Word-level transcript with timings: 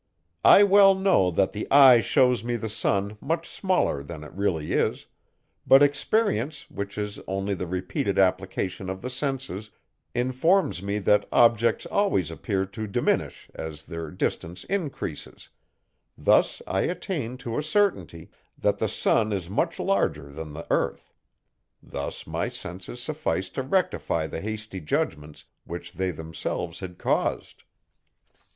I 0.43 0.63
well 0.63 0.95
know, 0.95 1.29
that 1.29 1.51
the 1.53 1.69
eye 1.69 1.99
shews 2.01 2.43
me 2.43 2.55
the 2.55 2.67
sun 2.69 3.19
much 3.21 3.47
smaller 3.47 4.01
than 4.01 4.23
it 4.23 4.31
really 4.33 4.71
is; 4.73 5.05
but 5.67 5.83
experience, 5.83 6.67
which 6.71 6.97
is 6.97 7.19
only 7.27 7.53
the 7.53 7.67
repeated 7.67 8.17
application 8.17 8.89
of 8.89 9.03
the 9.03 9.11
senses, 9.11 9.69
informs 10.15 10.81
me, 10.81 10.97
that 10.97 11.27
objects 11.31 11.85
always 11.85 12.31
appear 12.31 12.65
to 12.65 12.87
diminish, 12.87 13.47
as 13.53 13.85
their 13.85 14.09
distance 14.09 14.63
increases; 14.63 15.49
thus 16.17 16.63
I 16.65 16.79
attain 16.81 17.37
to 17.45 17.59
a 17.59 17.61
certainty, 17.61 18.31
that 18.57 18.79
the 18.79 18.89
sun 18.89 19.31
is 19.31 19.51
much 19.51 19.79
larger 19.79 20.31
than 20.31 20.53
the 20.53 20.65
earth; 20.71 21.13
thus 21.79 22.25
my 22.25 22.49
senses 22.49 22.99
suffice 22.99 23.49
to 23.49 23.61
rectify 23.61 24.25
the 24.25 24.41
hasty 24.41 24.79
judgments, 24.79 25.45
which 25.65 25.93
they 25.93 26.09
themselves 26.09 26.79
had 26.79 26.97
caused. 26.97 27.65